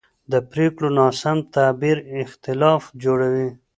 د 0.31 0.33
پرېکړو 0.51 0.87
ناسم 0.99 1.37
تعبیر 1.55 1.97
اختلاف 2.23 2.81
جوړوي 3.03 3.49